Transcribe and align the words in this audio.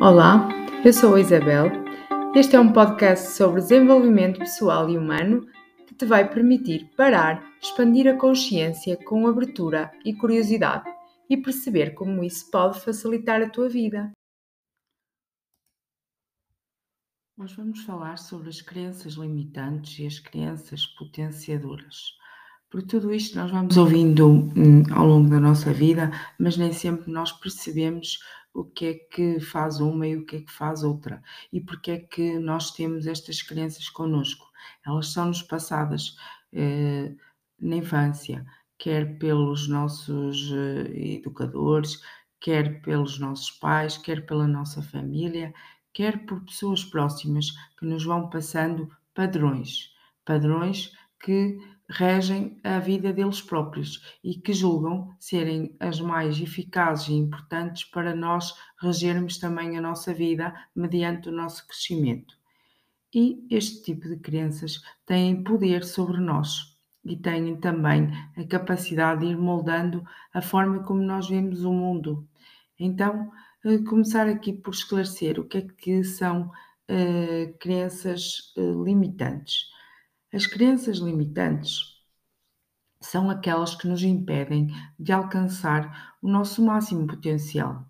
Olá, 0.00 0.48
eu 0.84 0.92
sou 0.92 1.14
a 1.14 1.20
Isabel. 1.20 1.66
Este 2.34 2.56
é 2.56 2.60
um 2.60 2.72
podcast 2.72 3.28
sobre 3.28 3.60
desenvolvimento 3.60 4.40
pessoal 4.40 4.90
e 4.90 4.98
humano 4.98 5.46
que 5.86 5.94
te 5.94 6.04
vai 6.04 6.28
permitir 6.28 6.90
parar, 6.96 7.42
expandir 7.62 8.08
a 8.08 8.18
consciência 8.18 8.96
com 9.04 9.26
abertura 9.26 9.92
e 10.04 10.12
curiosidade 10.12 10.84
e 11.30 11.36
perceber 11.36 11.94
como 11.94 12.24
isso 12.24 12.50
pode 12.50 12.80
facilitar 12.80 13.40
a 13.40 13.48
tua 13.48 13.68
vida. 13.68 14.10
Hoje 17.38 17.54
vamos 17.56 17.80
falar 17.84 18.18
sobre 18.18 18.48
as 18.48 18.60
crenças 18.60 19.14
limitantes 19.14 19.98
e 20.00 20.06
as 20.06 20.18
crenças 20.18 20.86
potenciadoras. 20.86 22.14
Por 22.68 22.82
tudo 22.82 23.14
isto 23.14 23.38
nós 23.38 23.52
vamos 23.52 23.76
ouvindo 23.76 24.28
hum, 24.28 24.82
ao 24.92 25.06
longo 25.06 25.30
da 25.30 25.38
nossa 25.38 25.72
vida, 25.72 26.10
mas 26.38 26.56
nem 26.56 26.72
sempre 26.72 27.12
nós 27.12 27.30
percebemos 27.30 28.18
o 28.54 28.64
que 28.64 28.86
é 28.86 28.94
que 28.94 29.40
faz 29.40 29.80
uma 29.80 30.06
e 30.06 30.16
o 30.16 30.24
que 30.24 30.36
é 30.36 30.40
que 30.40 30.52
faz 30.52 30.84
outra 30.84 31.22
e 31.52 31.60
porque 31.60 31.90
é 31.90 31.98
que 31.98 32.38
nós 32.38 32.70
temos 32.70 33.06
estas 33.06 33.42
crenças 33.42 33.90
connosco. 33.90 34.50
Elas 34.86 35.08
são-nos 35.12 35.42
passadas 35.42 36.16
eh, 36.52 37.12
na 37.60 37.76
infância, 37.76 38.46
quer 38.78 39.18
pelos 39.18 39.68
nossos 39.68 40.52
eh, 40.52 41.16
educadores, 41.16 42.00
quer 42.40 42.80
pelos 42.82 43.18
nossos 43.18 43.50
pais, 43.50 43.98
quer 43.98 44.24
pela 44.24 44.46
nossa 44.46 44.82
família, 44.82 45.52
quer 45.92 46.24
por 46.26 46.40
pessoas 46.44 46.84
próximas 46.84 47.50
que 47.78 47.86
nos 47.86 48.04
vão 48.04 48.30
passando 48.30 48.88
padrões, 49.14 49.92
padrões 50.24 50.92
que 51.20 51.58
regem 51.88 52.58
a 52.64 52.78
vida 52.78 53.12
deles 53.12 53.42
próprios 53.42 54.18
e 54.22 54.34
que 54.34 54.52
julgam 54.52 55.14
serem 55.18 55.76
as 55.78 56.00
mais 56.00 56.40
eficazes 56.40 57.08
e 57.08 57.14
importantes 57.14 57.84
para 57.84 58.14
nós 58.14 58.54
regermos 58.80 59.38
também 59.38 59.76
a 59.76 59.80
nossa 59.80 60.12
vida 60.14 60.54
mediante 60.74 61.28
o 61.28 61.32
nosso 61.32 61.66
crescimento. 61.66 62.34
E 63.14 63.46
este 63.50 63.82
tipo 63.82 64.08
de 64.08 64.16
crenças 64.16 64.82
têm 65.06 65.44
poder 65.44 65.84
sobre 65.84 66.18
nós 66.18 66.74
e 67.04 67.16
têm 67.16 67.54
também 67.56 68.08
a 68.36 68.44
capacidade 68.44 69.20
de 69.20 69.32
ir 69.32 69.36
moldando 69.36 70.04
a 70.32 70.40
forma 70.40 70.82
como 70.82 71.02
nós 71.02 71.28
vemos 71.28 71.64
o 71.64 71.72
mundo. 71.72 72.26
Então, 72.78 73.30
eh, 73.64 73.78
começar 73.78 74.26
aqui 74.26 74.52
por 74.52 74.72
esclarecer 74.72 75.38
o 75.38 75.44
que 75.44 75.58
é 75.58 75.62
que 75.62 76.02
são 76.02 76.50
uh, 76.90 77.58
crenças 77.60 78.52
uh, 78.56 78.82
limitantes. 78.82 79.73
As 80.34 80.46
crenças 80.46 80.98
limitantes 80.98 81.94
são 83.00 83.30
aquelas 83.30 83.76
que 83.76 83.86
nos 83.86 84.02
impedem 84.02 84.66
de 84.98 85.12
alcançar 85.12 86.16
o 86.20 86.28
nosso 86.28 86.60
máximo 86.60 87.06
potencial. 87.06 87.88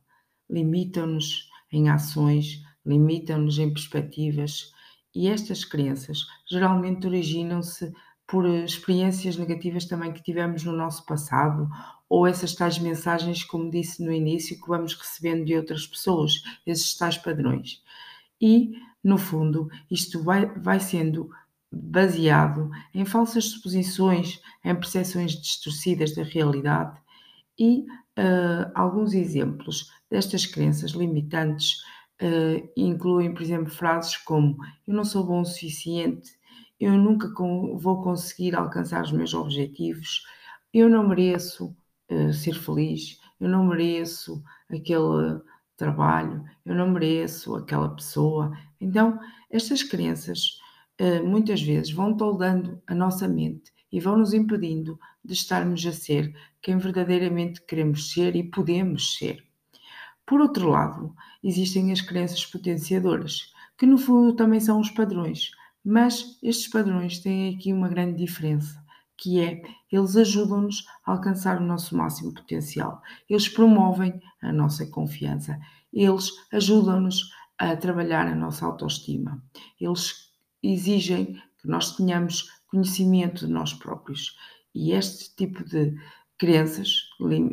Limitam-nos 0.51 1.49
em 1.73 1.89
ações, 1.89 2.63
limitam-nos 2.85 3.59
em 3.59 3.73
perspectivas 3.73 4.71
e 5.15 5.27
estas 5.27 5.65
crenças 5.65 6.27
geralmente 6.47 7.07
originam-se 7.07 7.91
por 8.27 8.45
experiências 8.47 9.39
negativas 9.39 9.87
também 9.87 10.13
que 10.13 10.23
tivemos 10.23 10.65
no 10.65 10.73
nosso 10.77 11.07
passado 11.07 11.67
ou 12.11 12.27
essas 12.27 12.55
tais 12.55 12.79
mensagens, 12.79 13.43
como 13.43 13.71
disse 13.71 14.05
no 14.05 14.13
início, 14.13 14.61
que 14.61 14.69
vamos 14.69 14.93
recebendo 14.93 15.47
de 15.47 15.57
outras 15.57 15.87
pessoas, 15.87 16.43
esses 16.67 16.95
tais 16.95 17.17
padrões. 17.17 17.83
E, 18.39 18.73
no 19.03 19.17
fundo, 19.17 19.71
isto 19.91 20.23
vai, 20.23 20.45
vai 20.59 20.79
sendo 20.79 21.31
baseado 21.75 22.71
em 22.93 23.05
falsas 23.05 23.47
suposições, 23.47 24.41
em 24.65 24.75
percepções 24.75 25.33
distorcidas 25.33 26.15
da 26.15 26.23
realidade 26.23 26.99
e 27.59 27.81
uh, 28.19 28.71
alguns 28.75 29.15
exemplos 29.15 29.91
destas 30.11 30.47
crenças 30.47 30.93
limitantes 30.93 31.83
uh, 32.23 32.71
incluem, 32.77 33.33
por 33.33 33.43
exemplo, 33.43 33.71
frases 33.71 34.17
como 34.19 34.57
eu 34.87 34.95
não 34.95 35.05
sou 35.05 35.25
bom 35.25 35.41
o 35.41 35.45
suficiente, 35.45 36.33
eu 36.79 36.93
nunca 36.99 37.29
vou 37.77 38.03
conseguir 38.03 38.55
alcançar 38.55 39.03
os 39.05 39.13
meus 39.13 39.33
objetivos, 39.35 40.25
eu 40.73 40.89
não 40.89 41.09
mereço 41.09 41.75
uh, 42.11 42.33
ser 42.33 42.55
feliz, 42.55 43.21
eu 43.41 43.49
não 43.49 43.67
mereço 43.67 44.43
aquele 44.69 45.41
trabalho, 45.77 46.45
eu 46.65 46.75
não 46.75 46.91
mereço 46.91 47.55
aquela 47.57 47.89
pessoa. 47.89 48.57
Então, 48.81 49.19
estas 49.51 49.83
crenças 49.83 50.59
muitas 51.25 51.61
vezes 51.63 51.93
vão 51.93 52.17
toldando 52.17 52.81
a 52.87 52.95
nossa 52.95 53.27
mente 53.27 53.73
e 53.91 54.01
vão 54.01 54.19
nos 54.19 54.33
impedindo 54.33 54.99
de 55.25 55.35
estarmos 55.35 55.85
a 55.87 55.93
ser 55.93 56.35
quem 56.61 56.79
verdadeiramente 56.79 57.63
queremos 57.63 58.13
ser 58.13 58.35
e 58.37 58.43
podemos 58.43 59.17
ser. 59.17 59.45
Por 60.27 60.41
outro 60.41 60.71
lado, 60.71 61.15
existem 61.43 61.93
as 61.93 62.01
crenças 62.01 62.45
potenciadoras, 62.47 63.53
que 63.77 63.87
no 63.87 63.99
fundo 63.99 64.35
também 64.35 64.61
são 64.61 64.81
os 64.81 64.91
padrões, 64.91 65.51
mas 65.85 66.39
estes 66.43 66.69
padrões 66.69 67.19
têm 67.19 67.55
aqui 67.55 67.73
uma 67.73 67.89
grande 67.89 68.25
diferença, 68.25 68.83
que 69.17 69.41
é 69.41 69.63
eles 69.93 70.17
ajudam-nos 70.17 70.87
a 71.05 71.13
alcançar 71.13 71.61
o 71.61 71.65
nosso 71.65 71.97
máximo 71.97 72.33
potencial, 72.33 73.03
eles 73.29 73.49
promovem 73.49 74.21
a 74.41 74.53
nossa 74.53 74.87
confiança, 74.87 75.59
eles 75.93 76.31
ajudam-nos 76.53 77.31
a 77.59 77.77
trabalhar 77.77 78.27
a 78.27 78.35
nossa 78.35 78.67
autoestima, 78.67 79.43
eles 79.81 80.24
exigem 80.73 81.41
que 81.61 81.69
nós 81.69 81.97
tenhamos 81.97 82.49
conhecimento 82.67 83.47
de 83.47 83.53
nós 83.53 83.73
próprios. 83.73 84.37
E 84.75 84.93
este 84.93 85.35
tipo 85.37 85.65
de 85.65 85.95
crenças 86.39 87.03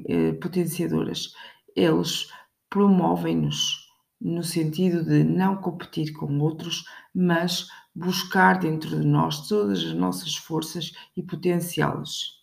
eh, 0.07 0.33
potenciadoras, 0.33 1.33
eles 1.75 2.27
promovem-nos 2.69 3.87
no 4.19 4.43
sentido 4.43 5.03
de 5.03 5.23
não 5.23 5.57
competir 5.57 6.13
com 6.13 6.39
outros, 6.39 6.85
mas 7.13 7.67
buscar 7.93 8.59
dentro 8.59 8.89
de 8.89 9.05
nós 9.05 9.47
todas 9.47 9.79
as 9.79 9.93
nossas 9.93 10.35
forças 10.35 10.91
e 11.17 11.23
potenciá-las. 11.23 12.40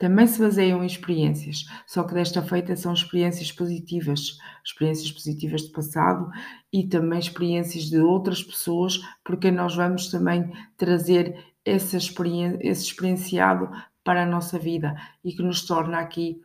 Também 0.00 0.26
se 0.26 0.40
baseiam 0.40 0.82
em 0.82 0.86
experiências, 0.86 1.66
só 1.86 2.02
que 2.04 2.14
desta 2.14 2.40
feita 2.40 2.74
são 2.74 2.94
experiências 2.94 3.52
positivas, 3.52 4.38
experiências 4.64 5.12
positivas 5.12 5.60
de 5.60 5.72
passado 5.72 6.30
e 6.72 6.88
também 6.88 7.18
experiências 7.18 7.84
de 7.84 7.98
outras 7.98 8.42
pessoas, 8.42 8.98
porque 9.22 9.50
nós 9.50 9.76
vamos 9.76 10.08
também 10.08 10.50
trazer 10.78 11.44
essa 11.66 11.98
esse 11.98 12.84
experienciado 12.86 13.68
para 14.02 14.22
a 14.22 14.26
nossa 14.26 14.58
vida 14.58 14.96
e 15.22 15.34
que 15.34 15.42
nos 15.42 15.66
torna 15.66 15.98
aqui 15.98 16.40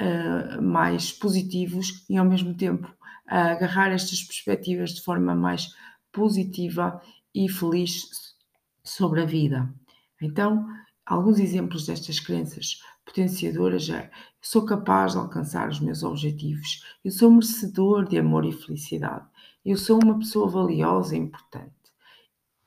uh, 0.00 0.62
mais 0.62 1.12
positivos 1.12 2.02
e 2.08 2.16
ao 2.16 2.24
mesmo 2.24 2.54
tempo 2.54 2.90
agarrar 3.26 3.92
estas 3.92 4.22
perspectivas 4.22 4.94
de 4.94 5.02
forma 5.02 5.34
mais 5.34 5.68
positiva 6.10 6.98
e 7.34 7.46
feliz 7.46 8.08
sobre 8.82 9.20
a 9.20 9.26
vida. 9.26 9.68
Então, 10.22 10.66
Alguns 11.06 11.38
exemplos 11.38 11.86
destas 11.86 12.18
crenças 12.18 12.80
potenciadoras 13.04 13.88
é: 13.88 14.10
sou 14.42 14.66
capaz 14.66 15.12
de 15.12 15.18
alcançar 15.18 15.68
os 15.68 15.78
meus 15.78 16.02
objetivos, 16.02 16.82
eu 17.04 17.12
sou 17.12 17.30
merecedor 17.30 18.08
de 18.08 18.18
amor 18.18 18.44
e 18.44 18.50
felicidade, 18.50 19.24
eu 19.64 19.76
sou 19.76 20.00
uma 20.02 20.18
pessoa 20.18 20.48
valiosa 20.48 21.14
e 21.14 21.20
importante. 21.20 21.72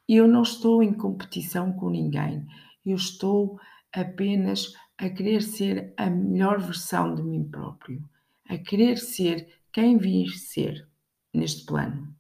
Eu 0.08 0.28
não 0.28 0.42
estou 0.42 0.82
em 0.82 0.94
competição 0.94 1.74
com 1.74 1.90
ninguém, 1.90 2.48
eu 2.86 2.96
estou 2.96 3.60
apenas 3.92 4.74
a 4.98 5.10
querer 5.10 5.42
ser 5.42 5.94
a 5.98 6.10
melhor 6.10 6.60
versão 6.60 7.14
de 7.14 7.22
mim 7.22 7.44
próprio, 7.44 8.02
a 8.48 8.58
querer 8.58 8.98
ser 8.98 9.48
quem 9.72 9.98
vim 9.98 10.28
ser 10.28 10.88
neste 11.34 11.66
plano. 11.66 12.19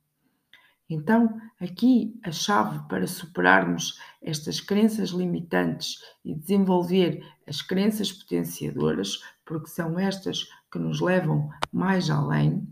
Então, 0.90 1.40
aqui 1.60 2.20
a 2.24 2.32
chave 2.32 2.88
para 2.88 3.06
superarmos 3.06 4.00
estas 4.22 4.60
crenças 4.60 5.10
limitantes 5.10 6.02
e 6.26 6.34
desenvolver 6.34 7.24
as 7.48 7.62
crenças 7.62 8.12
potenciadoras, 8.12 9.22
porque 9.46 9.68
são 9.68 10.00
estas 10.00 10.50
que 10.72 10.80
nos 10.80 11.00
levam 11.00 11.50
mais 11.72 12.10
além, 12.10 12.68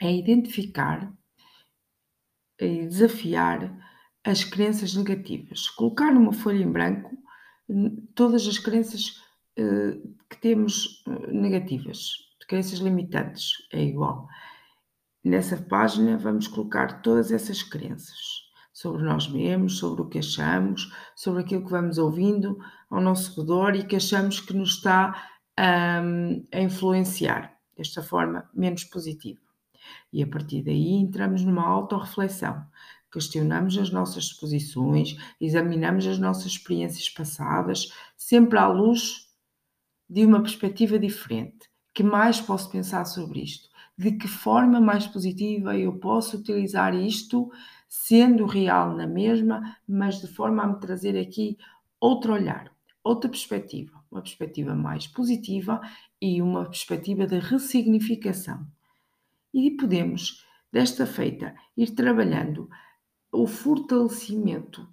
é 0.00 0.10
identificar 0.10 1.12
e 2.58 2.86
desafiar 2.86 3.70
as 4.24 4.42
crenças 4.42 4.94
negativas. 4.94 5.68
Colocar 5.68 6.10
numa 6.12 6.32
folha 6.32 6.62
em 6.62 6.70
branco 6.70 7.16
todas 8.14 8.46
as 8.46 8.58
crenças 8.58 9.20
uh, 9.58 10.16
que 10.28 10.40
temos 10.40 11.04
uh, 11.06 11.32
negativas, 11.32 12.12
crenças 12.52 12.78
limitantes, 12.80 13.66
é 13.72 13.82
igual. 13.82 14.28
Nessa 15.24 15.56
página 15.56 16.18
vamos 16.18 16.48
colocar 16.48 17.00
todas 17.00 17.30
essas 17.30 17.62
crenças 17.62 18.42
sobre 18.72 19.04
nós 19.04 19.28
mesmos, 19.28 19.78
sobre 19.78 20.02
o 20.02 20.08
que 20.08 20.18
achamos, 20.18 20.92
sobre 21.14 21.42
aquilo 21.42 21.64
que 21.64 21.70
vamos 21.70 21.96
ouvindo 21.96 22.58
ao 22.90 23.00
nosso 23.00 23.40
redor 23.40 23.76
e 23.76 23.84
que 23.84 23.94
achamos 23.94 24.40
que 24.40 24.52
nos 24.52 24.76
está 24.76 25.30
um, 25.56 26.44
a 26.50 26.60
influenciar 26.60 27.56
desta 27.76 28.02
forma 28.02 28.50
menos 28.52 28.82
positiva. 28.82 29.40
E 30.12 30.24
a 30.24 30.26
partir 30.26 30.62
daí 30.62 30.94
entramos 30.94 31.44
numa 31.44 31.68
autorreflexão. 31.68 32.66
Questionamos 33.12 33.78
as 33.78 33.90
nossas 33.90 34.32
posições, 34.32 35.16
examinamos 35.40 36.04
as 36.06 36.18
nossas 36.18 36.46
experiências 36.46 37.08
passadas, 37.10 37.92
sempre 38.16 38.58
à 38.58 38.66
luz 38.66 39.28
de 40.08 40.24
uma 40.24 40.42
perspectiva 40.42 40.98
diferente. 40.98 41.70
Que 41.94 42.02
mais 42.02 42.40
posso 42.40 42.70
pensar 42.70 43.04
sobre 43.04 43.40
isto? 43.40 43.71
De 43.96 44.12
que 44.12 44.26
forma 44.26 44.80
mais 44.80 45.06
positiva 45.06 45.76
eu 45.76 45.98
posso 45.98 46.38
utilizar 46.38 46.94
isto, 46.94 47.50
sendo 47.88 48.46
real 48.46 48.96
na 48.96 49.06
mesma, 49.06 49.76
mas 49.86 50.20
de 50.20 50.26
forma 50.26 50.62
a 50.62 50.66
me 50.66 50.80
trazer 50.80 51.18
aqui 51.18 51.58
outro 52.00 52.32
olhar, 52.32 52.74
outra 53.04 53.30
perspectiva, 53.30 54.02
uma 54.10 54.22
perspectiva 54.22 54.74
mais 54.74 55.06
positiva 55.06 55.80
e 56.20 56.40
uma 56.40 56.64
perspectiva 56.64 57.26
de 57.26 57.38
ressignificação. 57.38 58.66
E 59.52 59.70
podemos, 59.72 60.46
desta 60.72 61.06
feita, 61.06 61.54
ir 61.76 61.90
trabalhando 61.90 62.68
o 63.30 63.46
fortalecimento 63.46 64.88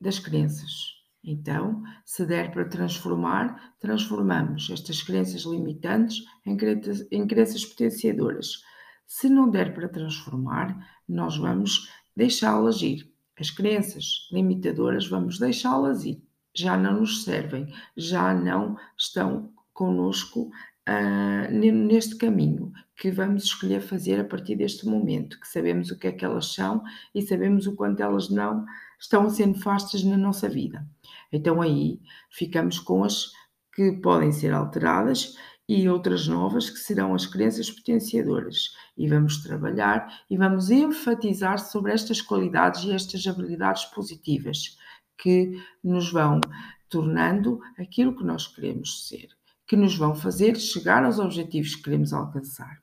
das 0.00 0.18
crenças. 0.18 0.97
Então, 1.22 1.82
se 2.04 2.24
der 2.24 2.52
para 2.52 2.68
transformar, 2.68 3.74
transformamos 3.80 4.70
estas 4.70 5.02
crenças 5.02 5.42
limitantes 5.42 6.24
em 6.46 6.56
crenças, 6.56 7.06
em 7.10 7.26
crenças 7.26 7.64
potenciadoras. 7.64 8.62
Se 9.06 9.28
não 9.28 9.50
der 9.50 9.74
para 9.74 9.88
transformar, 9.88 10.76
nós 11.08 11.36
vamos 11.36 11.90
deixá-las 12.16 12.82
ir. 12.82 13.10
As 13.38 13.50
crenças 13.50 14.28
limitadoras 14.32 15.06
vamos 15.06 15.38
deixá-las 15.38 16.04
ir. 16.04 16.22
Já 16.54 16.76
não 16.76 17.00
nos 17.00 17.24
servem, 17.24 17.72
já 17.96 18.34
não 18.34 18.76
estão 18.96 19.52
conosco 19.72 20.50
uh, 20.88 21.52
neste 21.52 22.16
caminho 22.16 22.72
que 22.96 23.10
vamos 23.10 23.44
escolher 23.44 23.80
fazer 23.80 24.18
a 24.18 24.24
partir 24.24 24.56
deste 24.56 24.86
momento, 24.86 25.38
que 25.38 25.46
sabemos 25.46 25.90
o 25.90 25.98
que 25.98 26.08
é 26.08 26.12
que 26.12 26.24
elas 26.24 26.52
são 26.52 26.82
e 27.14 27.22
sabemos 27.22 27.66
o 27.66 27.76
quanto 27.76 28.02
elas 28.02 28.28
não 28.28 28.66
estão 28.98 29.26
a 29.26 29.30
ser 29.30 29.46
nefastas 29.46 30.02
na 30.02 30.16
nossa 30.16 30.48
vida. 30.48 30.86
Então 31.32 31.60
aí 31.60 32.00
ficamos 32.30 32.78
com 32.78 33.04
as 33.04 33.30
que 33.74 33.92
podem 33.92 34.32
ser 34.32 34.52
alteradas 34.52 35.36
e 35.68 35.88
outras 35.88 36.26
novas 36.26 36.70
que 36.70 36.78
serão 36.78 37.14
as 37.14 37.26
crenças 37.26 37.70
potenciadoras. 37.70 38.74
E 38.96 39.06
vamos 39.06 39.42
trabalhar 39.42 40.24
e 40.30 40.36
vamos 40.36 40.70
enfatizar 40.70 41.58
sobre 41.58 41.92
estas 41.92 42.22
qualidades 42.22 42.84
e 42.84 42.92
estas 42.92 43.26
habilidades 43.26 43.84
positivas 43.84 44.76
que 45.16 45.60
nos 45.84 46.10
vão 46.10 46.40
tornando 46.88 47.60
aquilo 47.78 48.16
que 48.16 48.24
nós 48.24 48.46
queremos 48.46 49.06
ser, 49.06 49.28
que 49.66 49.76
nos 49.76 49.94
vão 49.96 50.14
fazer 50.14 50.56
chegar 50.56 51.04
aos 51.04 51.18
objetivos 51.18 51.74
que 51.74 51.82
queremos 51.82 52.12
alcançar. 52.12 52.82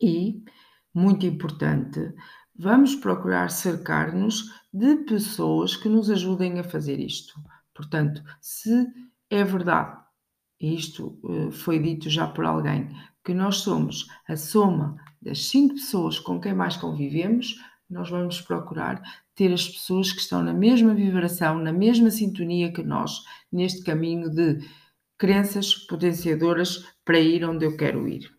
E, 0.00 0.42
muito 0.94 1.26
importante, 1.26 2.14
vamos 2.62 2.94
procurar 2.94 3.50
cercar-nos 3.50 4.52
de 4.72 4.98
pessoas 4.98 5.74
que 5.74 5.88
nos 5.88 6.08
ajudem 6.08 6.60
a 6.60 6.64
fazer 6.64 7.00
isto. 7.00 7.34
Portanto, 7.74 8.22
se 8.40 8.86
é 9.28 9.42
verdade, 9.42 9.98
isto 10.60 11.18
uh, 11.24 11.50
foi 11.50 11.80
dito 11.80 12.08
já 12.08 12.28
por 12.28 12.44
alguém, 12.44 12.88
que 13.24 13.34
nós 13.34 13.56
somos 13.56 14.06
a 14.28 14.36
soma 14.36 14.96
das 15.20 15.46
cinco 15.46 15.74
pessoas 15.74 16.20
com 16.20 16.40
quem 16.40 16.54
mais 16.54 16.76
convivemos, 16.76 17.56
nós 17.90 18.08
vamos 18.08 18.40
procurar 18.40 19.02
ter 19.34 19.52
as 19.52 19.68
pessoas 19.68 20.12
que 20.12 20.20
estão 20.20 20.40
na 20.40 20.54
mesma 20.54 20.94
vibração, 20.94 21.58
na 21.58 21.72
mesma 21.72 22.12
sintonia 22.12 22.72
que 22.72 22.84
nós, 22.84 23.24
neste 23.50 23.82
caminho 23.82 24.30
de 24.30 24.60
crenças 25.18 25.74
potenciadoras 25.74 26.86
para 27.04 27.18
ir 27.18 27.44
onde 27.44 27.64
eu 27.64 27.76
quero 27.76 28.06
ir. 28.08 28.30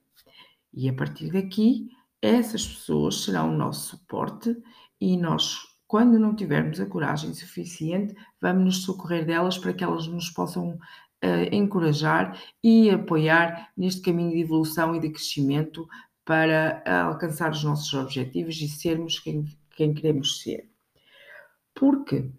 E 0.74 0.88
a 0.88 0.94
partir 0.94 1.30
daqui, 1.30 1.90
essas 2.24 2.66
pessoas 2.66 3.22
serão 3.26 3.54
o 3.54 3.58
nosso 3.58 3.98
suporte 3.98 4.56
e 5.00 5.18
nós, 5.18 5.58
quando 5.86 6.18
não 6.18 6.34
tivermos 6.34 6.80
a 6.80 6.86
coragem 6.86 7.34
suficiente, 7.34 8.16
vamos 8.40 8.64
nos 8.64 8.84
socorrer 8.84 9.26
delas 9.26 9.58
para 9.58 9.74
que 9.74 9.84
elas 9.84 10.08
nos 10.08 10.30
possam 10.30 10.70
uh, 10.72 10.78
encorajar 11.52 12.42
e 12.64 12.90
apoiar 12.90 13.74
neste 13.76 14.02
caminho 14.02 14.32
de 14.32 14.40
evolução 14.40 14.96
e 14.96 15.02
de 15.02 15.10
crescimento 15.10 15.86
para 16.24 16.82
uh, 16.88 17.12
alcançar 17.12 17.52
os 17.52 17.62
nossos 17.62 17.94
objetivos 17.94 18.56
e 18.62 18.70
sermos 18.70 19.20
quem, 19.20 19.46
quem 19.72 19.94
queremos 19.94 20.42
ser. 20.42 20.72
Porque 21.76 22.32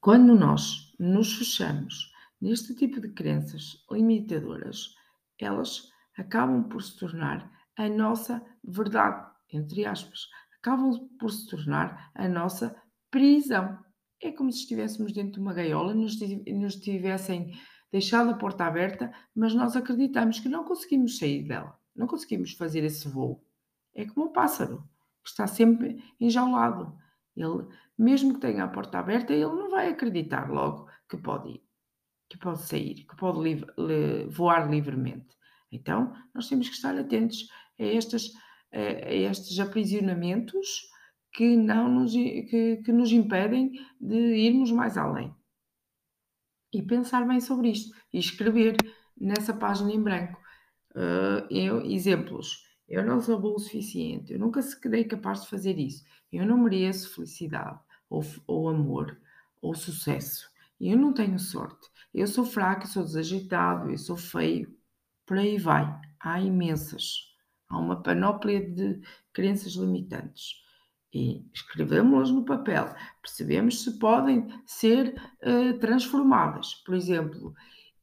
quando 0.00 0.36
nós 0.36 0.94
nos 1.00 1.36
fechamos 1.36 2.12
neste 2.40 2.76
tipo 2.76 3.00
de 3.00 3.08
crenças 3.08 3.84
limitadoras, 3.90 4.94
elas 5.36 5.90
acabam 6.16 6.62
por 6.68 6.80
se 6.80 6.96
tornar 6.96 7.59
a 7.80 7.88
nossa 7.88 8.44
verdade, 8.62 9.26
entre 9.50 9.86
aspas, 9.86 10.28
acabam 10.58 11.08
por 11.18 11.30
se 11.30 11.48
tornar 11.48 12.10
a 12.14 12.28
nossa 12.28 12.76
prisão. 13.10 13.78
É 14.20 14.30
como 14.30 14.52
se 14.52 14.58
estivéssemos 14.58 15.14
dentro 15.14 15.32
de 15.32 15.40
uma 15.40 15.54
gaiola, 15.54 15.94
nos, 15.94 16.16
tivessem 16.76 17.58
deixado 17.90 18.32
a 18.32 18.34
porta 18.34 18.66
aberta, 18.66 19.10
mas 19.34 19.54
nós 19.54 19.76
acreditamos 19.76 20.38
que 20.40 20.48
não 20.48 20.62
conseguimos 20.62 21.16
sair 21.16 21.42
dela, 21.48 21.74
não 21.96 22.06
conseguimos 22.06 22.52
fazer 22.52 22.84
esse 22.84 23.08
voo. 23.08 23.42
É 23.94 24.04
como 24.04 24.26
um 24.26 24.32
pássaro 24.32 24.86
que 25.22 25.30
está 25.30 25.46
sempre 25.46 26.04
enjaulado. 26.20 26.94
Ele, 27.34 27.66
mesmo 27.96 28.34
que 28.34 28.40
tenha 28.40 28.64
a 28.64 28.68
porta 28.68 28.98
aberta, 28.98 29.32
ele 29.32 29.46
não 29.46 29.70
vai 29.70 29.88
acreditar 29.88 30.50
logo 30.50 30.86
que 31.08 31.16
pode 31.16 31.48
ir, 31.48 31.64
que 32.28 32.36
pode 32.36 32.60
sair, 32.60 33.06
que 33.06 33.16
pode 33.16 33.40
li 33.40 34.26
voar 34.28 34.70
livremente. 34.70 35.40
Então, 35.72 36.12
nós 36.34 36.48
temos 36.48 36.68
que 36.68 36.74
estar 36.74 36.96
atentos 36.98 37.48
a, 38.72 38.78
a 38.78 39.14
estes 39.14 39.58
aprisionamentos 39.58 40.88
que, 41.32 41.56
não 41.56 41.88
nos, 41.88 42.12
que, 42.12 42.82
que 42.84 42.92
nos 42.92 43.10
impedem 43.12 43.72
de 44.00 44.16
irmos 44.16 44.70
mais 44.70 44.96
além. 44.96 45.34
E 46.72 46.82
pensar 46.82 47.26
bem 47.26 47.40
sobre 47.40 47.70
isto 47.70 47.96
e 48.12 48.18
escrever 48.18 48.76
nessa 49.20 49.52
página 49.52 49.92
em 49.92 50.02
branco. 50.02 50.40
Uh, 50.92 51.46
eu, 51.50 51.84
exemplos. 51.84 52.68
Eu 52.88 53.04
não 53.04 53.20
sou 53.20 53.38
bom 53.38 53.54
o 53.54 53.58
suficiente. 53.58 54.32
Eu 54.32 54.38
nunca 54.38 54.62
serei 54.62 55.04
capaz 55.04 55.42
de 55.42 55.48
fazer 55.48 55.78
isso. 55.78 56.04
Eu 56.32 56.44
não 56.44 56.58
mereço 56.58 57.14
felicidade, 57.14 57.78
ou, 58.08 58.24
ou 58.46 58.68
amor, 58.68 59.20
ou 59.60 59.74
sucesso. 59.74 60.48
Eu 60.80 60.96
não 60.96 61.12
tenho 61.12 61.38
sorte. 61.38 61.88
Eu 62.12 62.26
sou 62.26 62.44
fraco, 62.44 62.82
eu 62.82 62.88
sou 62.88 63.04
desajeitado, 63.04 63.90
eu 63.90 63.98
sou 63.98 64.16
feio. 64.16 64.76
Por 65.24 65.38
aí 65.38 65.58
vai. 65.58 65.86
Há 66.18 66.40
imensas. 66.40 67.29
Há 67.70 67.78
uma 67.78 68.02
panóplia 68.02 68.60
de 68.68 69.00
crenças 69.32 69.74
limitantes. 69.74 70.60
E 71.14 71.44
escrevemos-las 71.54 72.30
no 72.30 72.44
papel. 72.44 72.92
Percebemos 73.22 73.82
se 73.82 73.98
podem 73.98 74.48
ser 74.66 75.14
uh, 75.42 75.78
transformadas. 75.78 76.74
Por 76.84 76.94
exemplo, 76.94 77.54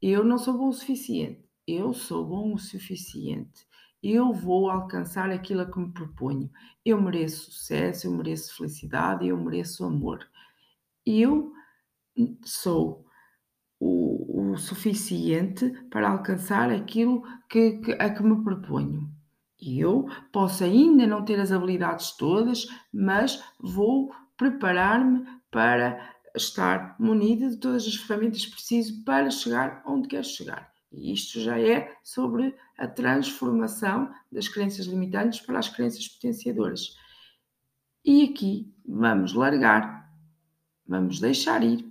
eu 0.02 0.24
não 0.24 0.38
sou 0.38 0.58
bom 0.58 0.70
o 0.70 0.74
suficiente. 0.74 1.46
Eu 1.68 1.94
sou 1.94 2.26
bom 2.26 2.54
o 2.54 2.58
suficiente. 2.58 3.68
Eu 4.02 4.32
vou 4.32 4.70
alcançar 4.70 5.30
aquilo 5.30 5.62
a 5.62 5.66
que 5.66 5.80
me 5.80 5.92
proponho. 5.92 6.50
Eu 6.86 7.02
mereço 7.02 7.52
sucesso, 7.52 8.08
eu 8.08 8.12
mereço 8.12 8.56
felicidade, 8.56 9.28
eu 9.28 9.38
mereço 9.38 9.84
amor. 9.84 10.26
Eu 11.06 11.52
sou 12.46 13.06
o, 13.80 14.52
o 14.52 14.58
suficiente 14.58 15.70
para 15.90 16.10
alcançar 16.10 16.72
aquilo 16.72 17.24
que, 17.50 17.80
que, 17.80 17.92
a 17.94 18.10
que 18.10 18.24
me 18.24 18.44
proponho. 18.44 19.17
Eu 19.60 20.08
posso 20.32 20.64
ainda 20.64 21.08
não 21.08 21.26
ter 21.26 21.40
as 21.40 21.52
habilidades 21.52 22.12
todas, 22.12 22.68
mas 22.94 23.44
vou 23.60 24.14
preparar-me 24.38 25.26
para 25.50 26.16
estar 26.36 26.96
munido 27.00 27.50
de 27.50 27.58
todas 27.58 27.86
as 27.88 27.96
ferramentas 27.96 28.46
que 28.46 28.52
preciso 28.52 29.04
para 29.04 29.32
chegar 29.32 29.82
onde 29.86 30.08
quero 30.08 30.24
chegar. 30.24 30.72
E 30.92 31.12
isto 31.12 31.40
já 31.40 31.60
é 31.60 31.96
sobre 32.04 32.56
a 32.78 32.88
transformação 32.88 34.12
das 34.32 34.48
crenças 34.48 34.86
limitantes 34.86 35.42
para 35.42 35.60
as 35.60 35.68
crenças 35.68 36.08
potenciadoras. 36.08 36.96
E 38.06 38.24
aqui 38.24 38.74
vamos 38.86 39.34
largar, 39.34 40.10
vamos 40.88 41.20
deixar 41.20 41.64
ir 41.64 41.86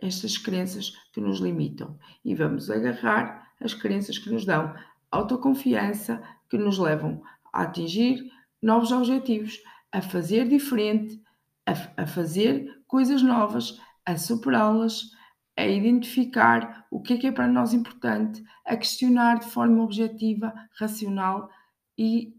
estas 0.00 0.38
crenças 0.38 0.92
que 1.12 1.20
nos 1.20 1.40
limitam 1.40 1.98
e 2.24 2.34
vamos 2.34 2.70
agarrar 2.70 3.52
as 3.60 3.74
crenças 3.74 4.16
que 4.16 4.30
nos 4.30 4.44
dão 4.44 4.74
autoconfiança, 5.10 6.22
que 6.48 6.56
nos 6.56 6.78
levam 6.78 7.22
a 7.52 7.62
atingir 7.62 8.30
novos 8.62 8.92
objetivos, 8.92 9.58
a 9.92 10.02
fazer 10.02 10.48
diferente, 10.48 11.22
a, 11.66 12.02
a 12.02 12.06
fazer 12.06 12.82
coisas 12.86 13.22
novas, 13.22 13.78
a 14.04 14.16
superá-las, 14.16 15.10
a 15.56 15.66
identificar 15.66 16.86
o 16.90 17.02
que 17.02 17.14
é 17.14 17.18
que 17.18 17.26
é 17.26 17.32
para 17.32 17.48
nós 17.48 17.74
importante, 17.74 18.42
a 18.64 18.76
questionar 18.76 19.40
de 19.40 19.46
forma 19.46 19.82
objetiva, 19.82 20.54
racional 20.78 21.50
e 21.96 22.34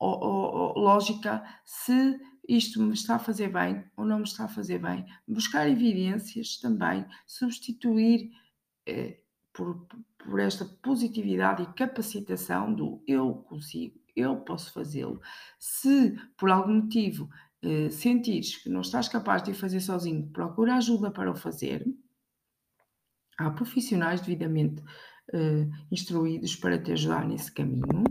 lógica 0.00 1.42
se 1.64 2.18
isto 2.48 2.82
me 2.82 2.94
está 2.94 3.16
a 3.16 3.18
fazer 3.18 3.48
bem 3.52 3.84
ou 3.96 4.04
não 4.04 4.18
me 4.18 4.24
está 4.24 4.44
a 4.44 4.48
fazer 4.48 4.78
bem. 4.78 5.04
Buscar 5.26 5.68
evidências 5.68 6.58
também, 6.58 7.04
substituir 7.26 8.30
eh, 8.86 9.18
por, 9.56 9.86
por 10.18 10.38
esta 10.38 10.66
positividade 10.66 11.62
e 11.62 11.72
capacitação 11.72 12.74
do 12.74 13.02
eu 13.06 13.34
consigo, 13.48 13.98
eu 14.14 14.36
posso 14.36 14.70
fazê-lo. 14.70 15.20
Se 15.58 16.14
por 16.36 16.50
algum 16.50 16.82
motivo 16.82 17.30
eh, 17.62 17.88
sentires 17.88 18.56
que 18.56 18.68
não 18.68 18.82
estás 18.82 19.08
capaz 19.08 19.42
de 19.42 19.54
fazer 19.54 19.80
sozinho, 19.80 20.28
procura 20.28 20.76
ajuda 20.76 21.10
para 21.10 21.30
o 21.30 21.34
fazer. 21.34 21.86
Há 23.38 23.50
profissionais 23.50 24.20
devidamente 24.20 24.82
eh, 25.32 25.66
instruídos 25.90 26.54
para 26.54 26.78
te 26.78 26.92
ajudar 26.92 27.26
nesse 27.26 27.50
caminho 27.50 28.04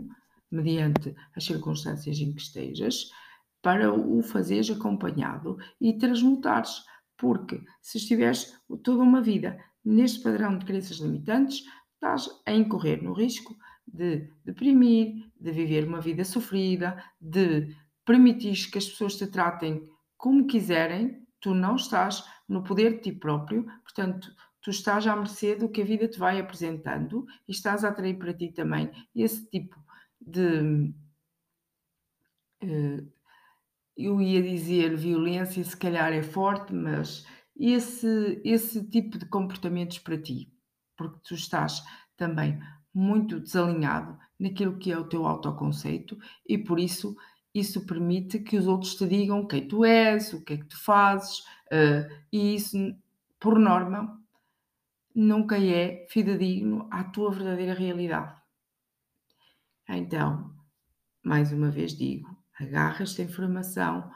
mediante 0.50 1.14
as 1.34 1.44
circunstâncias 1.44 2.18
em 2.18 2.32
que 2.32 2.40
estejas, 2.40 3.10
para 3.62 3.92
o 3.92 4.22
fazeres 4.22 4.70
acompanhado 4.70 5.58
e 5.80 5.96
transmutares. 5.96 6.84
Porque 7.16 7.62
se 7.80 7.98
estiveres 7.98 8.54
toda 8.82 9.02
uma 9.02 9.20
vida 9.20 9.58
neste 9.86 10.20
padrão 10.20 10.58
de 10.58 10.66
crenças 10.66 10.96
limitantes, 10.98 11.62
estás 11.94 12.28
a 12.44 12.52
incorrer 12.52 13.02
no 13.02 13.12
risco 13.12 13.56
de 13.86 14.28
deprimir, 14.44 15.30
de 15.40 15.52
viver 15.52 15.86
uma 15.86 16.00
vida 16.00 16.24
sofrida, 16.24 17.02
de 17.20 17.74
permitir 18.04 18.70
que 18.70 18.78
as 18.78 18.88
pessoas 18.88 19.16
te 19.16 19.28
tratem 19.28 19.88
como 20.16 20.46
quiserem, 20.46 21.24
tu 21.40 21.54
não 21.54 21.76
estás 21.76 22.24
no 22.48 22.64
poder 22.64 22.96
de 22.96 23.00
ti 23.02 23.12
próprio, 23.12 23.64
portanto, 23.82 24.34
tu 24.60 24.70
estás 24.70 25.06
à 25.06 25.14
mercê 25.14 25.54
do 25.54 25.68
que 25.68 25.82
a 25.82 25.84
vida 25.84 26.08
te 26.08 26.18
vai 26.18 26.40
apresentando 26.40 27.24
e 27.46 27.52
estás 27.52 27.84
a 27.84 27.88
atrair 27.88 28.18
para 28.18 28.34
ti 28.34 28.50
também 28.52 28.90
esse 29.14 29.48
tipo 29.48 29.76
de. 30.20 30.92
Uh, 32.62 33.12
eu 33.96 34.20
ia 34.20 34.42
dizer 34.42 34.96
violência, 34.96 35.62
se 35.64 35.76
calhar 35.76 36.12
é 36.12 36.22
forte, 36.22 36.74
mas 36.74 37.24
esse, 37.58 38.40
esse 38.44 38.84
tipo 38.88 39.18
de 39.18 39.26
comportamentos 39.26 39.98
para 39.98 40.20
ti, 40.20 40.52
porque 40.96 41.18
tu 41.24 41.34
estás 41.34 41.82
também 42.16 42.58
muito 42.92 43.40
desalinhado 43.40 44.18
naquilo 44.38 44.78
que 44.78 44.90
é 44.90 44.98
o 44.98 45.08
teu 45.08 45.26
autoconceito 45.26 46.18
e 46.46 46.58
por 46.58 46.78
isso 46.78 47.16
isso 47.58 47.86
permite 47.86 48.40
que 48.40 48.58
os 48.58 48.66
outros 48.66 48.94
te 48.96 49.06
digam 49.06 49.46
quem 49.46 49.66
tu 49.66 49.82
és, 49.82 50.32
o 50.34 50.44
que 50.44 50.52
é 50.52 50.56
que 50.58 50.66
tu 50.66 50.78
fazes, 50.78 51.38
uh, 51.72 52.06
e 52.30 52.54
isso, 52.54 52.76
por 53.40 53.58
norma, 53.58 54.22
nunca 55.14 55.58
é 55.58 56.06
fidedigno 56.10 56.86
à 56.90 57.04
tua 57.04 57.30
verdadeira 57.30 57.72
realidade. 57.72 58.38
Então, 59.88 60.54
mais 61.22 61.50
uma 61.50 61.70
vez 61.70 61.96
digo, 61.96 62.28
agarra 62.60 63.04
esta 63.04 63.22
informação, 63.22 64.10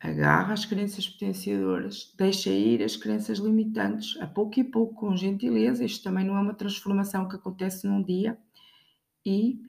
agarra 0.00 0.52
as 0.52 0.64
crenças 0.64 1.08
potenciadoras, 1.08 2.12
deixa 2.16 2.50
ir 2.50 2.82
as 2.82 2.96
crenças 2.96 3.38
limitantes, 3.38 4.20
a 4.20 4.26
pouco 4.26 4.60
e 4.60 4.64
pouco, 4.64 4.94
com 4.94 5.16
gentileza. 5.16 5.84
Isto 5.84 6.04
também 6.04 6.24
não 6.24 6.36
é 6.36 6.40
uma 6.40 6.54
transformação 6.54 7.28
que 7.28 7.36
acontece 7.36 7.86
num 7.86 8.02
dia. 8.02 8.38
E 9.24 9.60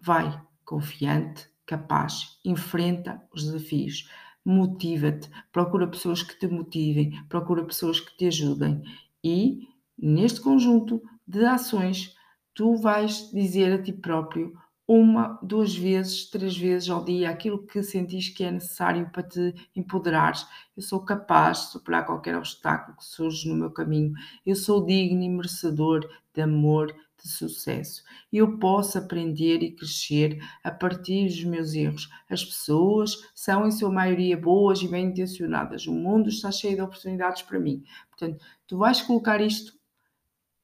vai 0.00 0.40
confiante, 0.64 1.48
capaz, 1.64 2.38
enfrenta 2.44 3.22
os 3.32 3.44
desafios, 3.44 4.10
motiva-te, 4.44 5.30
procura 5.52 5.86
pessoas 5.86 6.22
que 6.22 6.38
te 6.38 6.46
motivem, 6.46 7.24
procura 7.28 7.64
pessoas 7.64 8.00
que 8.00 8.16
te 8.16 8.26
ajudem. 8.26 8.82
E 9.22 9.68
neste 9.96 10.40
conjunto 10.40 11.02
de 11.26 11.44
ações, 11.44 12.16
tu 12.54 12.76
vais 12.76 13.30
dizer 13.32 13.72
a 13.72 13.82
ti 13.82 13.92
próprio 13.92 14.58
uma, 14.86 15.38
duas 15.42 15.74
vezes, 15.74 16.28
três 16.28 16.56
vezes 16.56 16.90
ao 16.90 17.04
dia 17.04 17.30
aquilo 17.30 17.64
que 17.66 17.82
sentis 17.82 18.28
que 18.28 18.44
é 18.44 18.50
necessário 18.50 19.08
para 19.10 19.22
te 19.22 19.54
empoderares. 19.74 20.46
Eu 20.76 20.82
sou 20.82 21.00
capaz 21.00 21.58
de 21.58 21.72
superar 21.72 22.04
qualquer 22.04 22.36
obstáculo 22.36 22.96
que 22.96 23.04
surge 23.04 23.48
no 23.48 23.54
meu 23.54 23.70
caminho. 23.70 24.12
Eu 24.44 24.56
sou 24.56 24.84
digno 24.84 25.22
e 25.22 25.28
merecedor 25.28 26.08
de 26.34 26.42
amor, 26.42 26.94
de 27.22 27.28
sucesso. 27.28 28.02
Eu 28.32 28.58
posso 28.58 28.98
aprender 28.98 29.62
e 29.62 29.70
crescer 29.70 30.42
a 30.64 30.70
partir 30.70 31.26
dos 31.26 31.44
meus 31.44 31.74
erros. 31.74 32.10
As 32.28 32.44
pessoas 32.44 33.30
são, 33.34 33.66
em 33.66 33.70
sua 33.70 33.90
maioria, 33.90 34.36
boas 34.36 34.82
e 34.82 34.88
bem 34.88 35.06
intencionadas. 35.06 35.86
O 35.86 35.92
mundo 35.92 36.28
está 36.28 36.50
cheio 36.50 36.74
de 36.74 36.82
oportunidades 36.82 37.42
para 37.42 37.60
mim. 37.60 37.84
Portanto, 38.10 38.44
tu 38.66 38.78
vais 38.78 39.00
colocar 39.00 39.40
isto 39.40 39.74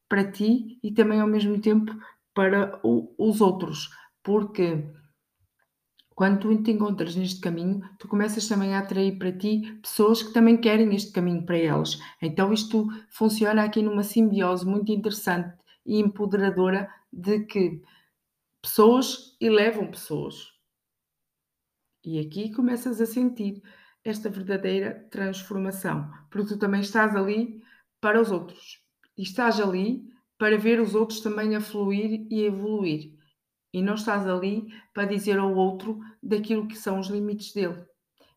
para 0.09 0.29
ti 0.31 0.79
e 0.83 0.91
também 0.91 1.21
ao 1.21 1.29
mesmo 1.29 1.61
tempo 1.61 1.97
para 2.35 2.81
o, 2.83 3.15
os 3.19 3.41
outros 3.41 3.91
porque 4.23 4.85
quando 6.19 6.41
tu 6.41 6.63
te 6.65 6.73
encontras 6.73 7.15
neste 7.15 7.41
caminho, 7.41 7.81
tu 7.97 8.09
começas 8.09 8.49
também 8.49 8.75
a 8.75 8.81
atrair 8.81 9.17
para 9.21 9.31
ti 9.31 9.79
pessoas 9.81 10.21
que 10.21 10.33
também 10.33 10.61
querem 10.61 10.93
este 10.93 11.13
caminho 11.13 11.47
para 11.47 11.57
elas. 11.57 11.97
Então 12.21 12.53
isto 12.53 12.89
funciona 13.09 13.63
aqui 13.63 13.83
numa 13.83 14.03
simbiose 14.03 14.67
muito 14.67 14.91
interessante 14.91 15.57
e 15.87 16.01
empoderadora 16.01 16.93
de 17.13 17.45
que 17.45 17.81
pessoas 18.61 19.37
elevam 19.41 19.93
pessoas. 19.93 20.53
E 22.05 22.19
aqui 22.19 22.53
começas 22.53 23.01
a 23.01 23.07
sentir 23.07 23.63
esta 24.05 24.29
verdadeira 24.29 25.07
transformação, 25.13 26.11
porque 26.33 26.55
tu 26.55 26.59
também 26.59 26.81
estás 26.81 27.15
ali 27.15 27.63
para 28.01 28.21
os 28.21 28.33
outros. 28.33 28.83
E 29.17 29.23
estás 29.23 29.61
ali 29.61 30.03
para 30.37 30.59
ver 30.59 30.81
os 30.81 30.97
outros 30.97 31.21
também 31.21 31.55
a 31.55 31.61
fluir 31.61 32.27
e 32.29 32.43
evoluir 32.43 33.18
e 33.79 33.83
não 33.83 33.95
estás 33.95 34.27
ali 34.27 34.67
para 34.93 35.05
dizer 35.05 35.39
ao 35.39 35.55
outro 35.55 36.01
daquilo 36.21 36.67
que 36.67 36.77
são 36.77 36.99
os 36.99 37.07
limites 37.07 37.53
dele. 37.53 37.87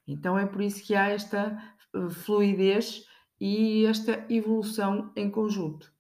Então 0.08 0.38
é 0.38 0.46
por 0.46 0.62
isso 0.62 0.84
que 0.84 0.94
há 0.94 1.10
esta 1.10 1.58
eh, 1.96 2.10
fluidez 2.12 3.08
e 3.40 3.86
esta 3.86 4.24
evolução 4.30 5.12
em 5.16 5.32
conjunto. 5.32 5.92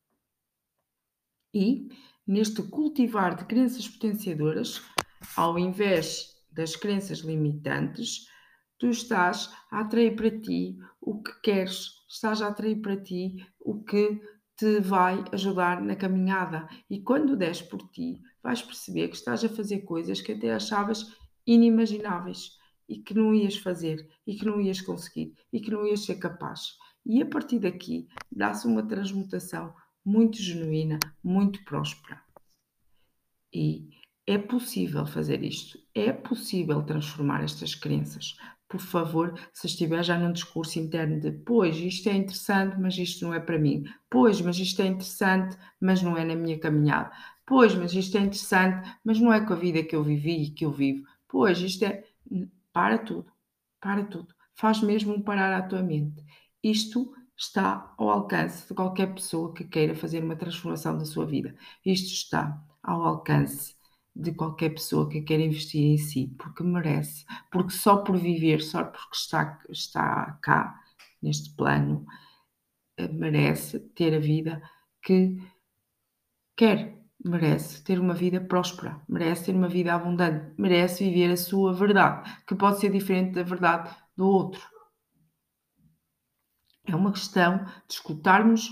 E 1.51 1.89
neste 2.25 2.61
cultivar 2.61 3.35
de 3.35 3.45
crenças 3.45 3.87
potenciadoras, 3.87 4.83
ao 5.35 5.57
invés 5.57 6.35
das 6.51 6.75
crenças 6.75 7.19
limitantes, 7.19 8.27
tu 8.77 8.89
estás 8.89 9.51
a 9.71 9.79
atrair 9.79 10.15
para 10.15 10.29
ti 10.39 10.77
o 11.01 11.19
que 11.19 11.41
queres, 11.41 11.87
estás 12.07 12.43
a 12.43 12.49
atrair 12.49 12.79
para 12.79 12.95
ti 12.95 13.43
o 13.59 13.83
que 13.83 14.21
te 14.55 14.79
vai 14.79 15.23
ajudar 15.31 15.81
na 15.81 15.95
caminhada. 15.95 16.69
E 16.87 17.01
quando 17.01 17.35
des 17.35 17.59
por 17.63 17.89
ti, 17.89 18.21
vais 18.43 18.61
perceber 18.61 19.07
que 19.09 19.15
estás 19.15 19.43
a 19.43 19.49
fazer 19.49 19.81
coisas 19.81 20.21
que 20.21 20.31
até 20.31 20.53
achavas 20.53 21.15
inimagináveis 21.45 22.57
e 22.87 22.99
que 22.99 23.13
não 23.13 23.33
ias 23.33 23.55
fazer, 23.57 24.07
e 24.27 24.35
que 24.35 24.45
não 24.45 24.59
ias 24.59 24.81
conseguir, 24.81 25.33
e 25.51 25.59
que 25.59 25.71
não 25.71 25.87
ias 25.87 26.03
ser 26.03 26.15
capaz. 26.15 26.77
E 27.05 27.21
a 27.21 27.25
partir 27.25 27.59
daqui 27.59 28.07
dá-se 28.31 28.67
uma 28.67 28.85
transmutação 28.85 29.73
muito 30.03 30.37
genuína, 30.37 30.99
muito 31.23 31.63
próspera. 31.63 32.21
E 33.53 33.89
é 34.27 34.37
possível 34.37 35.05
fazer 35.05 35.43
isto, 35.43 35.79
é 35.95 36.11
possível 36.11 36.83
transformar 36.83 37.43
estas 37.43 37.75
crenças, 37.75 38.35
por 38.71 38.79
favor, 38.79 39.37
se 39.51 39.67
estiver 39.67 40.01
já 40.01 40.17
num 40.17 40.31
discurso 40.31 40.79
interno 40.79 41.19
de 41.19 41.29
pois, 41.29 41.75
isto 41.75 42.07
é 42.07 42.13
interessante, 42.13 42.79
mas 42.79 42.97
isto 42.97 43.25
não 43.25 43.33
é 43.33 43.39
para 43.41 43.59
mim. 43.59 43.83
Pois, 44.09 44.39
mas 44.39 44.57
isto 44.57 44.81
é 44.81 44.87
interessante, 44.87 45.57
mas 45.79 46.01
não 46.01 46.15
é 46.15 46.23
na 46.23 46.35
minha 46.35 46.57
caminhada. 46.57 47.11
Pois, 47.51 47.73
mas 47.75 47.93
isto 47.93 48.17
é 48.17 48.21
interessante, 48.21 48.89
mas 49.03 49.19
não 49.19 49.33
é 49.33 49.45
com 49.45 49.53
a 49.53 49.57
vida 49.57 49.83
que 49.83 49.95
eu 49.95 50.03
vivi 50.03 50.43
e 50.43 50.51
que 50.51 50.65
eu 50.65 50.71
vivo. 50.71 51.05
Pois, 51.27 51.59
isto 51.59 51.83
é. 51.83 52.03
Para 52.71 52.97
tudo, 52.97 53.29
para 53.81 54.05
tudo. 54.05 54.33
Faz 54.55 54.81
mesmo 54.81 55.21
parar 55.23 55.53
a 55.57 55.61
tua 55.67 55.83
mente. 55.83 56.23
Isto 56.63 57.13
está 57.37 57.93
ao 57.97 58.09
alcance 58.09 58.67
de 58.67 58.73
qualquer 58.73 59.13
pessoa 59.13 59.53
que 59.53 59.65
queira 59.65 59.95
fazer 59.95 60.23
uma 60.23 60.35
transformação 60.35 60.97
da 60.97 61.05
sua 61.05 61.25
vida. 61.25 61.55
Isto 61.85 62.13
está 62.13 62.63
ao 62.81 63.03
alcance 63.03 63.75
de 64.15 64.31
qualquer 64.33 64.69
pessoa 64.69 65.09
que 65.09 65.21
queira 65.21 65.43
investir 65.43 65.83
em 65.83 65.97
si, 65.97 66.27
porque 66.37 66.63
merece, 66.63 67.25
porque 67.51 67.71
só 67.71 67.97
por 68.03 68.17
viver, 68.17 68.61
só 68.61 68.83
porque 68.85 69.15
está, 69.15 69.59
está 69.69 70.39
cá, 70.41 70.79
neste 71.21 71.55
plano, 71.55 72.05
eh, 72.97 73.07
merece 73.09 73.79
ter 73.95 74.15
a 74.15 74.19
vida 74.19 74.61
que 75.03 75.37
quer, 76.55 77.00
merece 77.23 77.83
ter 77.83 77.99
uma 77.99 78.13
vida 78.13 78.41
próspera, 78.41 79.01
merece 79.07 79.45
ter 79.45 79.55
uma 79.55 79.67
vida 79.67 79.93
abundante, 79.93 80.53
merece 80.57 81.03
viver 81.03 81.31
a 81.31 81.37
sua 81.37 81.73
verdade, 81.73 82.29
que 82.47 82.55
pode 82.55 82.79
ser 82.79 82.91
diferente 82.91 83.33
da 83.33 83.43
verdade 83.43 83.95
do 84.15 84.25
outro. 84.25 84.61
É 86.85 86.95
uma 86.95 87.11
questão 87.11 87.63
de 87.87 87.93
escutarmos 87.93 88.69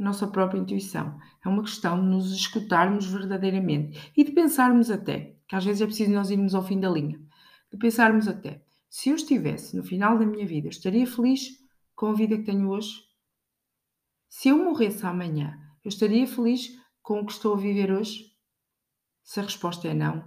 nossa 0.00 0.26
própria 0.26 0.58
intuição. 0.58 1.18
É 1.44 1.48
uma 1.48 1.62
questão 1.62 2.00
de 2.00 2.06
nos 2.06 2.32
escutarmos 2.32 3.06
verdadeiramente 3.06 4.10
e 4.16 4.24
de 4.24 4.32
pensarmos 4.32 4.90
até, 4.90 5.36
que 5.46 5.54
às 5.54 5.64
vezes 5.64 5.82
é 5.82 5.86
preciso 5.86 6.10
nós 6.10 6.30
irmos 6.30 6.54
ao 6.54 6.64
fim 6.64 6.80
da 6.80 6.88
linha, 6.88 7.20
de 7.70 7.76
pensarmos 7.76 8.26
até, 8.26 8.64
se 8.88 9.10
eu 9.10 9.14
estivesse 9.14 9.76
no 9.76 9.84
final 9.84 10.18
da 10.18 10.26
minha 10.26 10.46
vida, 10.46 10.68
estaria 10.68 11.06
feliz 11.06 11.50
com 11.94 12.06
a 12.06 12.14
vida 12.14 12.36
que 12.36 12.44
tenho 12.44 12.68
hoje? 12.70 13.02
Se 14.28 14.48
eu 14.48 14.58
morresse 14.58 15.04
amanhã, 15.06 15.56
eu 15.84 15.88
estaria 15.88 16.26
feliz 16.26 16.76
com 17.02 17.20
o 17.20 17.26
que 17.26 17.32
estou 17.32 17.54
a 17.54 17.58
viver 17.58 17.92
hoje? 17.92 18.32
Se 19.22 19.40
a 19.40 19.42
resposta 19.42 19.88
é 19.88 19.94
não, 19.94 20.24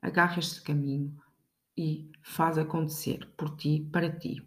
agarra 0.00 0.38
este 0.38 0.62
caminho 0.62 1.16
e 1.76 2.10
faz 2.22 2.58
acontecer 2.58 3.28
por 3.36 3.56
ti, 3.56 3.88
para 3.92 4.10
ti. 4.10 4.42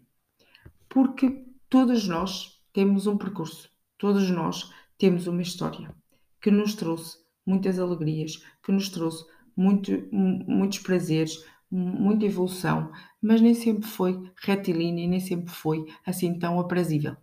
Porque 0.88 1.46
todos 1.68 2.06
nós 2.06 2.62
temos 2.72 3.06
um 3.06 3.16
percurso 3.16 3.72
Todos 4.02 4.28
nós 4.30 4.68
temos 4.98 5.28
uma 5.28 5.42
história 5.42 5.94
que 6.40 6.50
nos 6.50 6.74
trouxe 6.74 7.18
muitas 7.46 7.78
alegrias, 7.78 8.44
que 8.60 8.72
nos 8.72 8.88
trouxe 8.88 9.24
muito, 9.56 9.92
muitos 10.10 10.80
prazeres, 10.80 11.44
muita 11.70 12.26
evolução, 12.26 12.90
mas 13.22 13.40
nem 13.40 13.54
sempre 13.54 13.88
foi 13.88 14.28
retilínea 14.34 15.06
nem 15.06 15.20
sempre 15.20 15.54
foi 15.54 15.86
assim 16.04 16.36
tão 16.36 16.58
aprazível. 16.58 17.16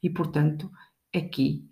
E 0.00 0.08
portanto, 0.08 0.70
aqui 1.12 1.68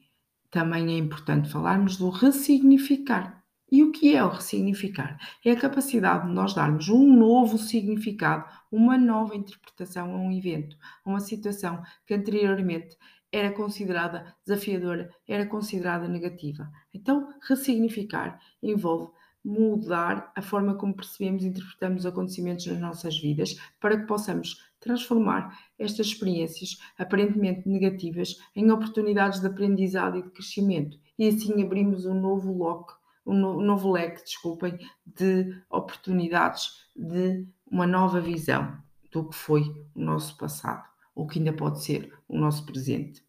também 0.50 0.94
é 0.94 0.98
importante 0.98 1.50
falarmos 1.50 1.96
do 1.96 2.10
ressignificar 2.10 3.42
E 3.72 3.82
o 3.84 3.92
que 3.92 4.16
é 4.16 4.24
o 4.24 4.28
ressignificar? 4.28 5.16
É 5.44 5.52
a 5.52 5.60
capacidade 5.60 6.26
de 6.26 6.34
nós 6.34 6.54
darmos 6.54 6.88
um 6.88 7.06
novo 7.16 7.56
significado, 7.56 8.44
uma 8.70 8.98
nova 8.98 9.36
interpretação 9.36 10.12
a 10.12 10.18
um 10.18 10.32
evento, 10.32 10.76
a 11.04 11.10
uma 11.10 11.20
situação 11.20 11.82
que 12.04 12.14
anteriormente 12.14 12.96
era 13.32 13.52
considerada 13.52 14.34
desafiadora, 14.44 15.08
era 15.28 15.46
considerada 15.46 16.08
negativa. 16.08 16.68
Então, 16.92 17.32
ressignificar 17.48 18.40
envolve 18.60 19.12
mudar 19.44 20.32
a 20.36 20.42
forma 20.42 20.74
como 20.74 20.94
percebemos 20.94 21.42
e 21.42 21.48
interpretamos 21.48 22.04
acontecimentos 22.04 22.66
nas 22.66 22.78
nossas 22.78 23.18
vidas 23.18 23.56
para 23.80 23.98
que 23.98 24.06
possamos 24.06 24.70
transformar 24.78 25.58
estas 25.78 26.08
experiências 26.08 26.78
aparentemente 26.98 27.68
negativas 27.68 28.36
em 28.54 28.70
oportunidades 28.70 29.40
de 29.40 29.46
aprendizado 29.46 30.18
e 30.18 30.22
de 30.22 30.30
crescimento 30.30 30.98
e 31.18 31.28
assim 31.28 31.62
abrimos 31.62 32.06
um 32.06 32.18
novo 32.18 32.50
loco, 32.50 32.98
um, 33.26 33.34
no, 33.34 33.58
um 33.58 33.62
novo 33.62 33.92
leque, 33.92 34.24
desculpem, 34.24 34.78
de 35.04 35.54
oportunidades 35.68 36.88
de 36.96 37.46
uma 37.70 37.86
nova 37.86 38.20
visão 38.20 38.78
do 39.10 39.28
que 39.28 39.36
foi 39.36 39.62
o 39.94 40.00
nosso 40.00 40.36
passado 40.38 40.88
ou 41.14 41.26
que 41.26 41.38
ainda 41.38 41.52
pode 41.52 41.84
ser 41.84 42.10
o 42.26 42.38
nosso 42.38 42.64
presente. 42.64 43.22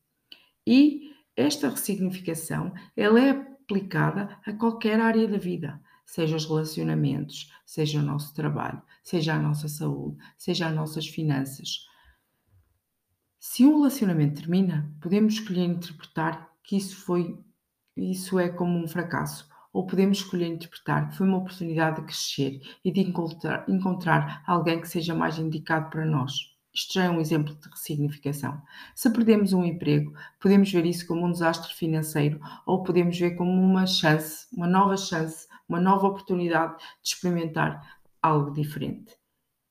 E 0.65 1.11
esta 1.35 1.69
ressignificação 1.69 2.73
ela 2.95 3.19
é 3.19 3.31
aplicada 3.31 4.37
a 4.45 4.53
qualquer 4.53 4.99
área 4.99 5.27
da 5.27 5.37
vida 5.37 5.81
seja 6.11 6.35
os 6.35 6.45
relacionamentos, 6.45 7.49
seja 7.65 8.01
o 8.01 8.03
nosso 8.03 8.33
trabalho, 8.33 8.81
seja 9.01 9.33
a 9.33 9.39
nossa 9.39 9.69
saúde, 9.69 10.17
seja 10.37 10.67
as 10.67 10.75
nossas 10.75 11.07
finanças. 11.07 11.87
Se 13.39 13.65
um 13.65 13.77
relacionamento 13.77 14.41
termina, 14.41 14.93
podemos 15.01 15.35
escolher 15.35 15.63
interpretar 15.63 16.51
que 16.61 16.75
isso 16.75 16.97
foi 16.97 17.39
isso 17.95 18.37
é 18.37 18.49
como 18.49 18.77
um 18.77 18.89
fracasso, 18.89 19.49
ou 19.71 19.85
podemos 19.85 20.17
escolher 20.17 20.47
interpretar 20.47 21.09
que 21.09 21.15
foi 21.15 21.27
uma 21.27 21.37
oportunidade 21.37 22.01
de 22.01 22.07
crescer 22.07 22.61
e 22.83 22.91
de 22.91 22.99
encontrar, 22.99 23.63
encontrar 23.69 24.43
alguém 24.45 24.81
que 24.81 24.89
seja 24.89 25.15
mais 25.15 25.39
indicado 25.39 25.89
para 25.89 26.05
nós. 26.05 26.33
Isto 26.73 26.95
já 26.95 27.05
é 27.05 27.09
um 27.09 27.21
exemplo 27.21 27.55
de 27.55 27.69
ressignificação. 27.69 28.61
Se 28.95 29.09
perdemos 29.09 29.53
um 29.53 29.63
emprego, 29.63 30.13
podemos 30.41 30.69
ver 30.69 30.85
isso 30.85 31.07
como 31.07 31.25
um 31.25 31.31
desastre 31.31 31.73
financeiro 31.73 32.41
ou 32.65 32.83
podemos 32.83 33.17
ver 33.17 33.31
como 33.31 33.51
uma 33.51 33.85
chance, 33.85 34.47
uma 34.53 34.67
nova 34.67 34.97
chance, 34.97 35.47
uma 35.71 35.79
nova 35.79 36.07
oportunidade 36.07 36.77
de 37.01 37.09
experimentar 37.09 37.99
algo 38.21 38.51
diferente. 38.51 39.17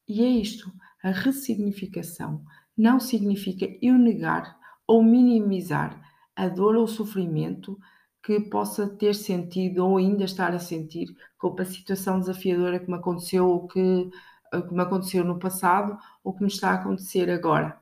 E 0.09 0.23
é 0.23 0.29
isto. 0.29 0.73
A 1.03 1.11
ressignificação 1.11 2.43
não 2.77 2.99
significa 2.99 3.67
eu 3.83 3.99
negar 3.99 4.59
ou 4.87 5.03
minimizar 5.03 6.01
a 6.35 6.49
dor 6.49 6.75
ou 6.75 6.87
sofrimento 6.87 7.79
que 8.23 8.41
possa 8.41 8.89
ter 8.89 9.15
sentido 9.15 9.87
ou 9.87 9.99
ainda 9.99 10.25
estar 10.25 10.53
a 10.55 10.59
sentir 10.59 11.15
com 11.39 11.55
a 11.59 11.65
situação 11.65 12.19
desafiadora 12.19 12.81
que 12.81 12.91
me 12.91 12.97
aconteceu 12.97 13.47
ou 13.47 13.67
que 13.67 14.11
que 14.67 14.75
me 14.75 14.83
aconteceu 14.83 15.25
no 15.25 15.39
passado 15.39 15.97
ou 16.25 16.35
que 16.35 16.43
me 16.43 16.49
está 16.49 16.71
a 16.71 16.75
acontecer 16.75 17.31
agora. 17.31 17.81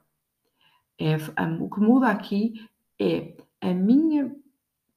É, 0.99 1.17
o 1.61 1.71
que 1.71 1.81
muda 1.81 2.09
aqui 2.09 2.69
é 3.01 3.35
a 3.61 3.73
minha 3.73 4.37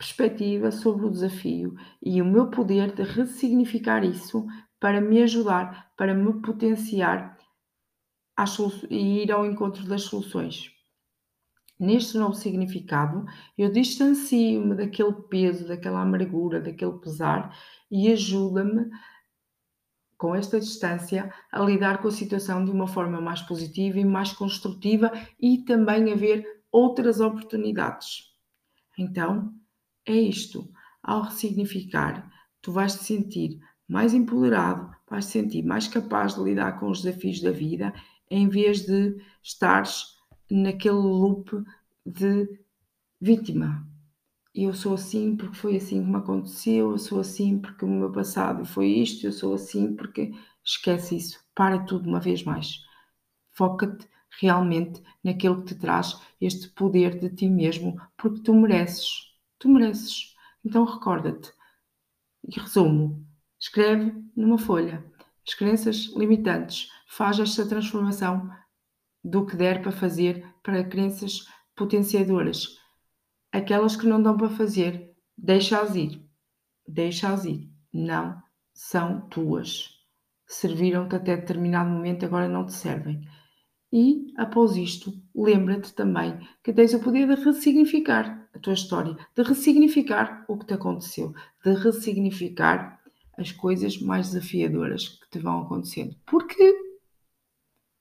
perspectiva 0.02 0.72
sobre 0.72 1.06
o 1.06 1.12
desafio 1.12 1.76
e 2.02 2.20
o 2.24 2.26
meu 2.26 2.50
poder 2.50 2.92
de 2.92 3.04
ressignificar 3.04 4.04
isso 4.04 4.48
para 4.80 5.00
me 5.00 5.22
ajudar, 5.22 5.92
para 5.96 6.16
me 6.16 6.42
potenciar 6.42 7.38
e 8.90 9.22
ir 9.22 9.32
ao 9.32 9.46
encontro 9.46 9.86
das 9.86 10.02
soluções. 10.02 10.72
Neste 11.80 12.18
novo 12.18 12.34
significado, 12.34 13.26
eu 13.56 13.72
distancio-me 13.72 14.74
daquele 14.74 15.14
peso, 15.30 15.68
daquela 15.68 16.02
amargura, 16.02 16.60
daquele 16.60 16.94
pesar 16.94 17.56
e 17.90 18.12
ajuda-me 18.12 18.90
com 20.18 20.34
esta 20.34 20.60
distância, 20.60 21.32
a 21.52 21.60
lidar 21.62 22.00
com 22.02 22.08
a 22.08 22.12
situação 22.12 22.64
de 22.66 22.72
uma 22.72 22.88
forma 22.88 23.22
mais 23.22 23.42
positiva 23.42 24.00
e 24.00 24.06
mais 24.06 24.32
construtiva 24.32 25.12
e 25.40 25.60
também 25.60 26.12
a 26.12 26.16
ver 26.16 26.64
outras 26.72 27.20
oportunidades. 27.20 28.32
Então, 28.98 29.52
é 30.06 30.16
isto. 30.16 30.70
Ao 31.04 31.24
ressignificar, 31.24 32.32
tu 32.62 32.72
vais 32.72 32.96
te 32.96 33.04
sentir 33.04 33.60
mais 33.88 34.14
empoderado, 34.14 34.96
vais 35.10 35.26
te 35.26 35.32
sentir 35.32 35.64
mais 35.64 35.88
capaz 35.88 36.36
de 36.36 36.44
lidar 36.44 36.80
com 36.80 36.90
os 36.90 37.02
desafios 37.02 37.42
da 37.42 37.52
vida, 37.52 37.94
em 38.30 38.48
vez 38.48 38.86
de 38.86 39.18
estares 39.44 40.16
naquele 40.50 40.96
loop 40.96 41.52
de 42.06 42.48
vítima, 43.20 43.88
eu 44.54 44.74
sou 44.74 44.96
assim 44.96 45.36
porque 45.38 45.56
foi 45.56 45.78
assim 45.78 46.04
que 46.04 46.10
me 46.10 46.18
aconteceu, 46.18 46.92
eu 46.92 46.98
sou 46.98 47.22
assim 47.22 47.58
porque 47.58 47.86
o 47.86 47.88
meu 47.88 48.12
passado 48.12 48.66
foi 48.66 48.88
isto, 48.88 49.26
eu 49.26 49.32
sou 49.32 49.54
assim 49.54 49.96
porque. 49.96 50.32
Esquece 50.64 51.16
isso, 51.16 51.40
para 51.56 51.80
tudo 51.80 52.08
uma 52.08 52.20
vez 52.20 52.44
mais. 52.44 52.84
Foca-te 53.54 54.08
realmente 54.40 55.02
naquilo 55.24 55.64
que 55.64 55.74
te 55.74 55.76
traz 55.80 56.22
este 56.40 56.70
poder 56.70 57.20
de 57.20 57.30
ti 57.30 57.50
mesmo, 57.50 58.00
porque 58.16 58.42
tu 58.44 58.54
mereces. 58.54 59.31
Tu 59.62 59.70
mereces. 59.70 60.36
Então 60.66 60.84
recorda-te. 60.84 61.54
E 62.44 62.60
resumo: 62.60 63.26
escreve 63.58 64.14
numa 64.36 64.58
folha 64.58 65.06
as 65.48 65.54
crenças 65.54 66.12
limitantes, 66.18 66.90
faz 67.08 67.40
esta 67.40 67.66
transformação 67.66 68.50
do 69.24 69.46
que 69.46 69.56
der 69.56 69.82
para 69.82 69.92
fazer 69.92 70.46
para 70.62 70.84
crenças 70.84 71.46
potenciadoras 71.76 72.82
Aquelas 73.52 73.98
que 73.98 74.08
não 74.08 74.24
dão 74.24 74.38
para 74.38 74.50
fazer, 74.50 75.14
deixa-as 75.38 75.94
ir. 75.96 76.26
Deixa-as 76.88 77.44
ir. 77.44 77.70
Não 77.94 78.42
são 78.74 79.28
tuas. 79.28 79.90
Serviram-te 80.48 81.18
até 81.18 81.36
determinado 81.36 81.90
momento, 81.90 82.26
agora 82.26 82.48
não 82.48 82.66
te 82.66 82.72
servem. 82.72 83.22
E, 83.92 84.34
após 84.38 84.78
isto, 84.78 85.12
lembra-te 85.36 85.94
também 85.94 86.40
que 86.64 86.72
tens 86.72 86.94
o 86.94 87.02
poder 87.02 87.28
de 87.28 87.44
ressignificar 87.44 88.41
a 88.54 88.60
tua 88.60 88.74
história, 88.74 89.18
de 89.36 89.44
ressignificar 89.44 90.46
o 90.48 90.58
que 90.58 90.66
te 90.66 90.74
aconteceu, 90.74 91.34
de 91.64 91.74
ressignificar 91.74 93.00
as 93.38 93.52
coisas 93.52 94.00
mais 94.00 94.32
desafiadoras 94.32 95.08
que 95.08 95.30
te 95.30 95.40
vão 95.40 95.62
acontecendo. 95.62 96.16
Porque, 96.26 96.76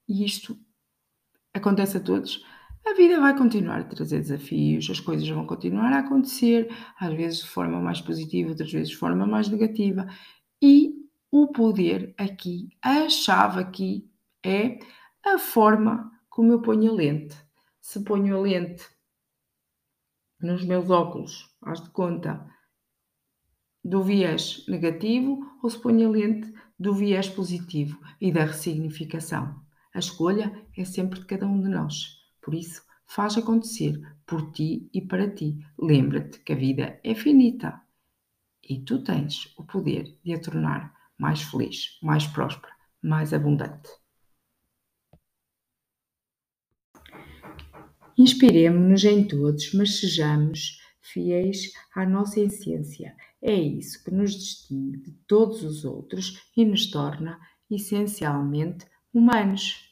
isto 0.08 0.58
acontece 1.54 1.96
a 1.96 2.00
todos, 2.00 2.44
a 2.86 2.94
vida 2.94 3.20
vai 3.20 3.36
continuar 3.36 3.80
a 3.80 3.84
trazer 3.84 4.18
desafios, 4.18 4.88
as 4.90 5.00
coisas 5.00 5.28
vão 5.28 5.46
continuar 5.46 5.92
a 5.92 6.00
acontecer, 6.00 6.74
às 6.98 7.14
vezes 7.14 7.40
de 7.40 7.48
forma 7.48 7.80
mais 7.80 8.00
positiva, 8.00 8.50
outras 8.50 8.72
vezes 8.72 8.88
de 8.90 8.96
forma 8.96 9.26
mais 9.26 9.48
negativa. 9.48 10.06
E 10.62 10.94
o 11.30 11.48
poder 11.48 12.14
aqui, 12.18 12.68
a 12.82 13.08
chave 13.08 13.60
aqui 13.60 14.10
é 14.44 14.78
a 15.24 15.38
forma 15.38 16.10
como 16.28 16.52
eu 16.52 16.62
ponho 16.62 16.90
a 16.90 16.94
lente. 16.94 17.36
Se 17.80 18.02
ponho 18.02 18.36
a 18.36 18.40
lente 18.40 18.84
nos 20.42 20.64
meus 20.64 20.90
óculos, 20.90 21.48
hás 21.62 21.82
de 21.82 21.90
conta, 21.90 22.46
do 23.84 24.02
viés 24.02 24.64
negativo 24.68 25.40
ou 25.62 25.70
se 25.70 25.78
ponho 25.78 26.08
a 26.08 26.10
lente 26.10 26.52
do 26.78 26.94
viés 26.94 27.28
positivo 27.28 27.98
e 28.20 28.32
da 28.32 28.44
ressignificação. 28.44 29.60
A 29.94 29.98
escolha 29.98 30.66
é 30.76 30.84
sempre 30.84 31.20
de 31.20 31.26
cada 31.26 31.46
um 31.46 31.60
de 31.60 31.68
nós. 31.68 32.18
Por 32.40 32.54
isso, 32.54 32.82
faz 33.06 33.36
acontecer 33.36 34.00
por 34.26 34.52
ti 34.52 34.88
e 34.94 35.00
para 35.00 35.28
ti. 35.28 35.58
Lembra-te 35.78 36.38
que 36.40 36.52
a 36.52 36.56
vida 36.56 37.00
é 37.02 37.14
finita 37.14 37.82
e 38.62 38.78
tu 38.80 39.02
tens 39.02 39.52
o 39.58 39.64
poder 39.64 40.18
de 40.22 40.34
a 40.34 40.40
tornar 40.40 40.94
mais 41.18 41.42
feliz, 41.42 41.98
mais 42.02 42.26
próspera, 42.26 42.72
mais 43.02 43.34
abundante. 43.34 43.90
Inspiremos-nos 48.20 49.02
em 49.04 49.26
todos, 49.26 49.72
mas 49.72 49.98
sejamos 49.98 50.78
fiéis 51.00 51.72
à 51.96 52.04
nossa 52.04 52.38
essência. 52.38 53.16
É 53.40 53.54
isso 53.54 54.04
que 54.04 54.10
nos 54.10 54.34
distingue 54.34 54.98
de 54.98 55.12
todos 55.26 55.64
os 55.64 55.86
outros 55.86 56.38
e 56.54 56.62
nos 56.62 56.90
torna 56.90 57.40
essencialmente 57.70 58.84
humanos. 59.14 59.89